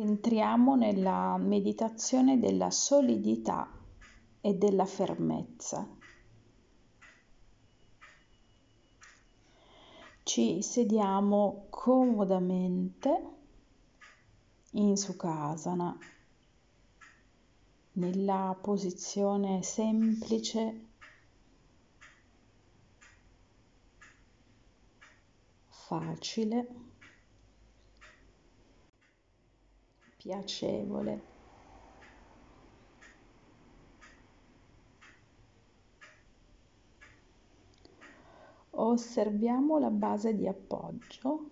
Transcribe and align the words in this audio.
Entriamo 0.00 0.76
nella 0.76 1.36
meditazione 1.38 2.38
della 2.38 2.70
solidità 2.70 3.68
e 4.40 4.54
della 4.54 4.84
fermezza. 4.84 5.88
Ci 10.22 10.62
sediamo 10.62 11.66
comodamente 11.68 13.22
in 14.74 14.96
Sukhasana, 14.96 15.98
nella 17.94 18.56
posizione 18.62 19.64
semplice 19.64 20.86
facile 25.66 26.87
piacevole. 30.28 31.22
Osserviamo 38.72 39.78
la 39.78 39.88
base 39.88 40.34
di 40.34 40.46
appoggio. 40.46 41.48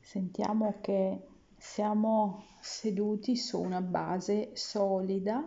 Sentiamo 0.00 0.80
che 0.80 1.28
siamo 1.56 2.42
seduti 2.58 3.36
su 3.36 3.60
una 3.60 3.80
base 3.80 4.50
solida, 4.56 5.46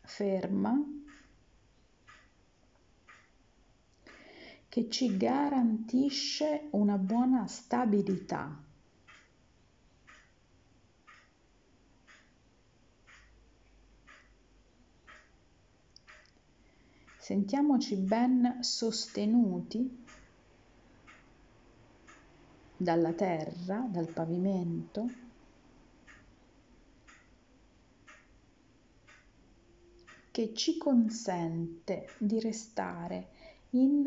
ferma 0.00 1.03
che 4.74 4.90
ci 4.90 5.16
garantisce 5.16 6.66
una 6.72 6.98
buona 6.98 7.46
stabilità. 7.46 8.60
Sentiamoci 17.14 17.94
ben 17.94 18.64
sostenuti 18.64 20.04
dalla 22.76 23.12
terra, 23.12 23.86
dal 23.88 24.08
pavimento. 24.08 25.22
che 30.32 30.52
ci 30.52 30.78
consente 30.78 32.16
di 32.18 32.40
restare 32.40 33.28
in 33.70 34.02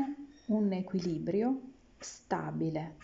un 0.47 0.71
equilibrio 0.73 1.61
stabile. 1.99 2.95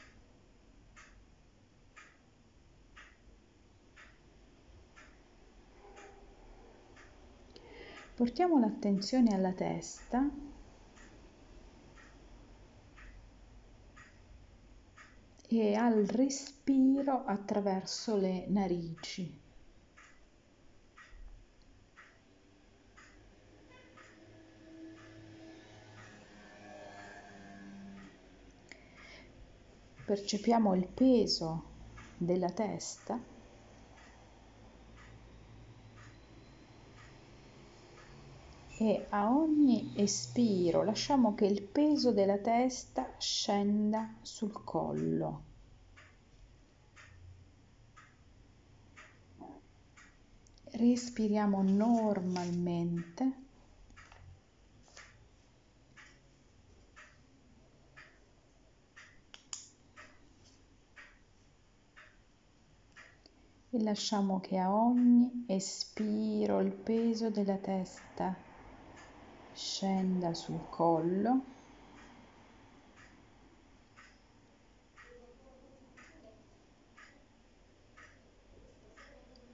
Portiamo 8.16 8.60
l'attenzione 8.60 9.34
alla 9.34 9.54
testa 9.54 10.30
e 15.48 15.76
al 15.76 16.06
respiro 16.08 17.24
attraverso 17.24 18.18
le 18.18 18.46
narici. 18.50 19.43
Percepiamo 30.06 30.76
il 30.76 30.88
peso 30.88 31.72
della 32.18 32.50
testa 32.52 33.20
e 38.78 39.08
a 39.10 39.30
ogni 39.34 39.94
espiro 39.96 40.84
lasciamo 40.84 41.34
che 41.36 41.46
il 41.46 41.62
peso 41.64 42.12
della 42.12 42.38
testa 42.38 43.16
scenda 43.18 44.18
sul 44.22 44.64
collo. 44.64 45.44
Respiriamo 50.72 51.62
normalmente. 51.62 53.43
E 63.76 63.82
lasciamo 63.82 64.40
che 64.40 64.60
a 64.60 64.72
ogni 64.72 65.46
espiro 65.48 66.60
il 66.60 66.72
peso 66.72 67.32
della 67.32 67.58
testa 67.58 68.40
scenda 69.52 70.36
sul 70.36 70.70
collo 70.70 71.42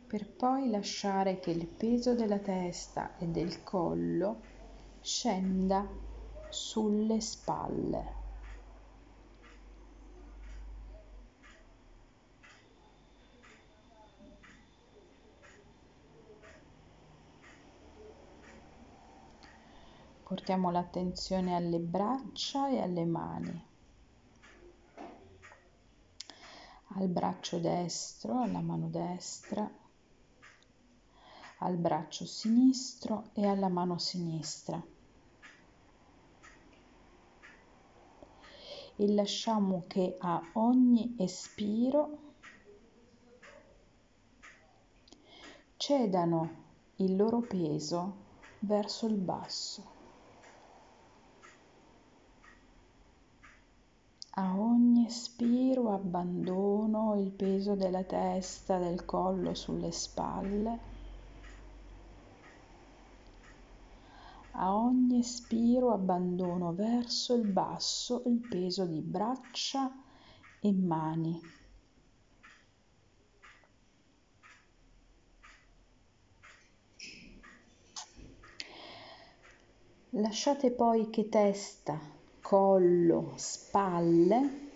per 0.05 0.27
poi 0.27 0.69
lasciare 0.69 1.39
che 1.39 1.51
il 1.51 1.65
peso 1.65 2.13
della 2.13 2.39
testa 2.39 3.15
e 3.15 3.25
del 3.27 3.63
collo 3.63 4.41
scenda 4.99 5.87
sulle 6.49 7.21
spalle. 7.21 8.18
Portiamo 20.29 20.69
l'attenzione 20.69 21.55
alle 21.55 21.79
braccia 21.79 22.69
e 22.69 22.79
alle 22.79 23.03
mani. 23.03 23.65
Al 26.89 27.07
braccio 27.07 27.57
destro, 27.57 28.39
alla 28.39 28.59
mano 28.59 28.89
destra, 28.89 29.67
al 31.57 31.77
braccio 31.77 32.27
sinistro 32.27 33.31
e 33.33 33.47
alla 33.47 33.69
mano 33.69 33.97
sinistra. 33.97 34.79
E 38.97 39.11
lasciamo 39.11 39.85
che 39.87 40.15
a 40.19 40.39
ogni 40.53 41.15
espiro 41.17 42.17
cedano 45.75 46.49
il 46.97 47.15
loro 47.15 47.41
peso 47.41 48.13
verso 48.59 49.07
il 49.07 49.15
basso. 49.15 49.97
A 54.39 54.57
ogni 54.57 55.05
espiro 55.05 55.91
abbandono 55.91 57.19
il 57.19 57.29
peso 57.29 57.75
della 57.75 58.05
testa, 58.05 58.77
del 58.77 59.03
collo 59.03 59.53
sulle 59.53 59.91
spalle. 59.91 60.79
A 64.51 64.73
ogni 64.73 65.19
espiro 65.19 65.91
abbandono 65.91 66.71
verso 66.71 67.35
il 67.35 67.43
basso 67.43 68.23
il 68.27 68.39
peso 68.47 68.85
di 68.85 69.01
braccia 69.01 69.91
e 70.61 70.71
mani. 70.71 71.37
Lasciate 80.11 80.71
poi 80.71 81.09
che 81.09 81.27
testa, 81.27 82.17
collo, 82.49 83.33
spalle 83.35 84.69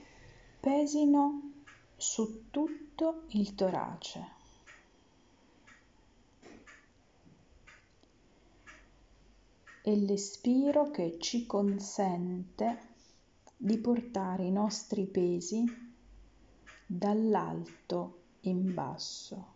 pesino 0.60 1.54
su 1.98 2.52
tutto 2.52 3.24
il 3.30 3.56
torace. 3.56 4.28
E 9.82 9.96
l'espiro 9.96 10.92
che 10.92 11.18
ci 11.18 11.48
consente 11.48 12.78
di 13.58 13.80
portare 13.80 14.44
i 14.44 14.52
nostri 14.52 15.08
pesi 15.08 15.66
dall'alto 16.86 18.20
in 18.42 18.72
basso. 18.76 19.53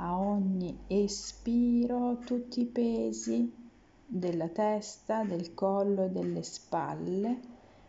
a 0.00 0.16
ogni 0.16 0.84
espiro 0.86 2.18
tutti 2.24 2.60
i 2.60 2.66
pesi 2.66 3.52
della 4.06 4.48
testa, 4.48 5.24
del 5.24 5.54
collo 5.54 6.04
e 6.04 6.10
delle 6.10 6.42
spalle 6.44 7.40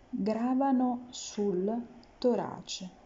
gravano 0.09 1.05
sul 1.11 1.81
torace. 2.17 2.97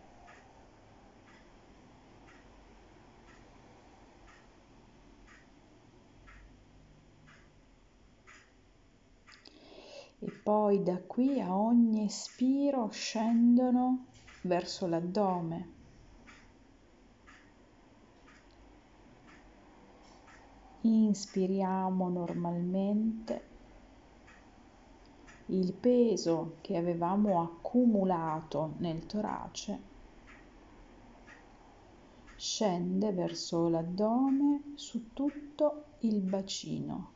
E 10.20 10.32
poi 10.32 10.82
da 10.82 10.98
qui 11.00 11.42
a 11.42 11.54
ogni 11.54 12.06
espiro 12.06 12.90
scendono 12.90 14.06
verso 14.44 14.88
l'addome. 14.88 15.83
Inspiriamo 20.86 22.10
normalmente 22.10 23.48
il 25.46 25.74
peso 25.74 26.58
che 26.60 26.76
avevamo 26.76 27.42
accumulato 27.42 28.76
nel 28.80 29.06
torace 29.06 29.92
scende 32.36 33.14
verso 33.14 33.70
l'addome 33.70 34.74
su 34.76 35.14
tutto 35.14 35.86
il 36.00 36.20
bacino. 36.20 37.12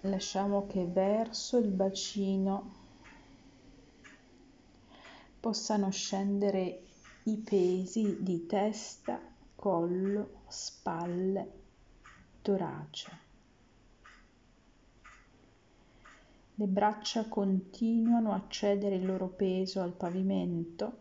Lasciamo 0.00 0.66
che 0.66 0.86
verso 0.86 1.58
il 1.58 1.68
bacino 1.68 2.78
possano 5.38 5.90
scendere 5.90 6.89
i 7.30 7.36
pesi 7.36 8.16
di 8.22 8.44
testa, 8.46 9.20
collo, 9.54 10.42
spalle, 10.48 11.52
torace. 12.42 13.18
Le 16.54 16.66
braccia 16.66 17.28
continuano 17.28 18.32
a 18.32 18.44
cedere 18.48 18.96
il 18.96 19.06
loro 19.06 19.28
peso 19.28 19.80
al 19.80 19.92
pavimento. 19.92 20.98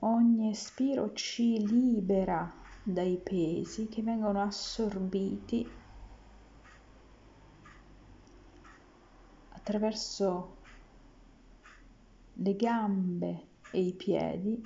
Ogni 0.00 0.50
espiro 0.50 1.12
ci 1.12 1.64
libera 1.66 2.52
dai 2.82 3.16
pesi 3.16 3.88
che 3.88 4.02
vengono 4.02 4.42
assorbiti 4.42 5.68
attraverso 9.50 10.56
le 12.42 12.56
gambe 12.56 13.48
e 13.70 13.82
i 13.82 13.92
piedi 13.92 14.62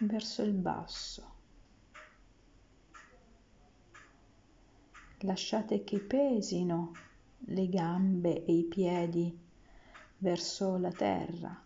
verso 0.00 0.42
il 0.42 0.52
basso. 0.52 1.34
Lasciate 5.20 5.84
che 5.84 6.00
pesino 6.00 6.92
le 7.38 7.68
gambe 7.68 8.44
e 8.44 8.52
i 8.52 8.64
piedi 8.64 9.38
verso 10.18 10.76
la 10.76 10.90
terra, 10.90 11.64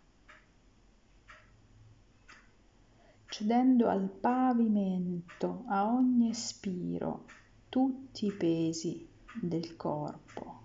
cedendo 3.26 3.88
al 3.88 4.10
pavimento 4.10 5.64
a 5.68 5.86
ogni 5.86 6.28
espiro 6.28 7.24
tutti 7.70 8.26
i 8.26 8.32
pesi 8.32 9.08
del 9.40 9.76
corpo. 9.76 10.63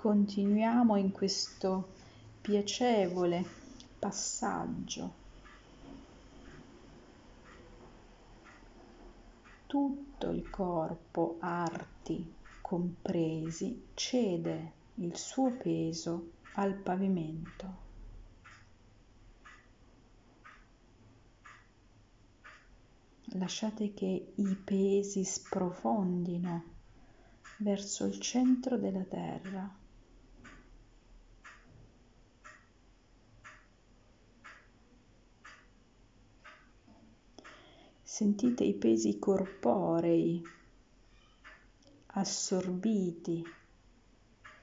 Continuiamo 0.00 0.96
in 0.96 1.12
questo 1.12 1.92
piacevole 2.40 3.44
passaggio. 3.98 5.12
Tutto 9.66 10.30
il 10.30 10.48
corpo, 10.48 11.36
arti 11.40 12.32
compresi, 12.62 13.88
cede 13.92 14.72
il 14.94 15.18
suo 15.18 15.50
peso 15.50 16.30
al 16.54 16.72
pavimento. 16.72 17.74
Lasciate 23.34 23.92
che 23.92 24.32
i 24.34 24.54
pesi 24.64 25.24
sprofondino 25.24 26.64
verso 27.58 28.06
il 28.06 28.18
centro 28.18 28.78
della 28.78 29.04
terra. 29.04 29.79
Sentite 38.20 38.64
i 38.64 38.74
pesi 38.74 39.18
corporei 39.18 40.42
assorbiti 42.08 43.42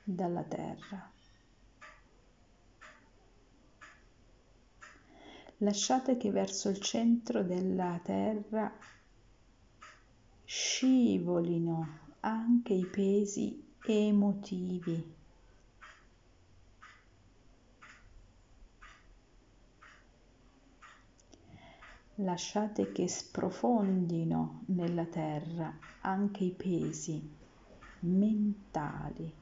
dalla 0.04 0.44
terra. 0.44 1.12
Lasciate 5.58 6.18
che 6.18 6.30
verso 6.30 6.70
il 6.70 6.80
centro 6.80 7.42
della 7.42 8.00
terra 8.04 8.72
scivolino 10.46 12.14
anche 12.20 12.74
i 12.74 12.86
pesi 12.86 13.74
emotivi. 13.88 15.17
Lasciate 22.20 22.92
che 22.92 23.08
sprofondino 23.08 24.64
nella 24.68 25.06
terra 25.06 25.72
anche 26.00 26.46
i 26.46 26.52
pesi 26.52 27.36
mentali. 28.00 29.36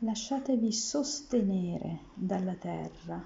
Lasciatevi 0.00 0.72
sostenere 0.72 2.00
dalla 2.14 2.54
terra 2.54 3.24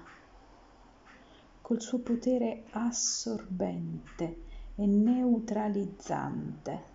col 1.61 1.81
suo 1.81 1.99
potere 1.99 2.63
assorbente 2.71 4.43
e 4.75 4.85
neutralizzante. 4.87 6.90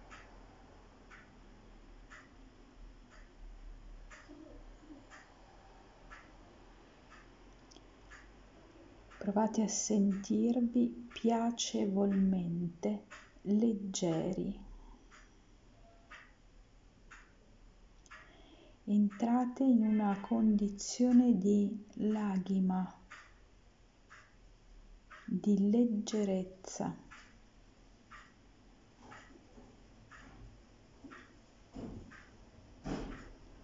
Provate 9.26 9.62
a 9.62 9.66
sentirvi 9.66 11.08
piacevolmente 11.12 13.06
leggeri. 13.42 14.56
Entrate 18.84 19.64
in 19.64 19.84
una 19.84 20.16
condizione 20.20 21.36
di 21.36 21.86
laghima, 21.94 22.88
di 25.24 25.70
leggerezza. 25.70 26.96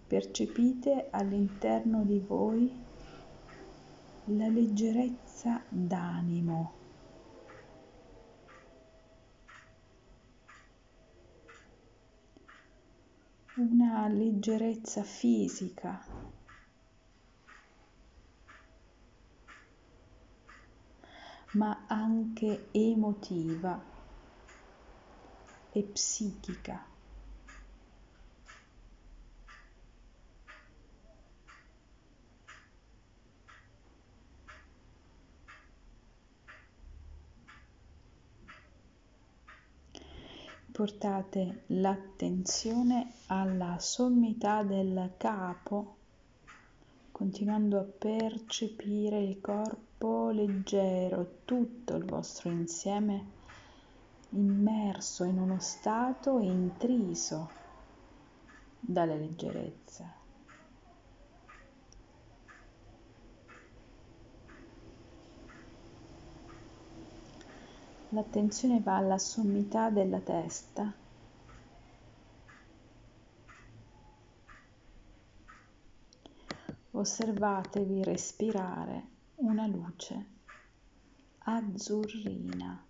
Percepite 0.07 1.07
all'interno 1.09 2.03
di 2.03 2.19
voi 2.19 2.91
la 4.25 4.47
leggerezza 4.47 5.63
d'animo. 5.69 6.79
Una 13.55 14.07
leggerezza 14.07 15.03
fisica. 15.03 16.23
ma 21.53 21.85
anche 21.87 22.69
emotiva 22.71 23.79
e 25.69 25.83
psichica. 25.83 26.92
Portate 40.83 41.63
l'attenzione 41.67 43.13
alla 43.27 43.79
sommità 43.79 44.63
del 44.63 45.13
capo, 45.15 45.95
continuando 47.09 47.79
a 47.79 47.83
percepire 47.83 49.17
il 49.21 49.39
corpo 49.39 50.29
leggero, 50.31 51.35
tutto 51.45 51.95
il 51.95 52.03
vostro 52.03 52.49
insieme 52.49 53.25
immerso 54.31 55.23
in 55.23 55.39
uno 55.39 55.57
stato 55.61 56.39
intriso 56.39 57.49
dalla 58.77 59.15
leggerezza. 59.15 60.22
L'attenzione 68.13 68.79
va 68.79 68.97
alla 68.97 69.17
sommità 69.17 69.89
della 69.89 70.19
testa. 70.19 70.93
Osservatevi 76.91 78.03
respirare 78.03 79.07
una 79.37 79.65
luce 79.65 80.25
azzurrina. 81.39 82.85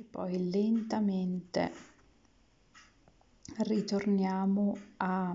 e 0.00 0.04
poi 0.20 0.50
lentamente 0.50 1.72
ritorniamo 3.60 4.76
a 4.98 5.34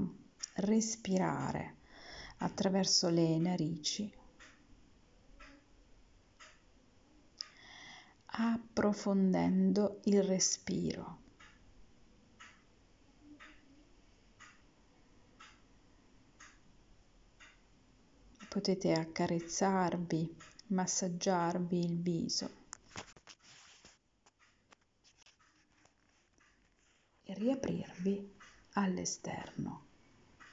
respirare 0.58 1.78
attraverso 2.38 3.10
le 3.10 3.36
narici, 3.40 4.14
approfondendo 8.26 10.02
il 10.04 10.22
respiro. 10.22 11.18
Potete 18.48 18.92
accarezzarvi, 18.94 20.36
massaggiarvi 20.68 21.80
il 21.80 22.00
viso. 22.00 22.65
Riaprirvi 27.36 28.34
all'esterno. 28.74 29.86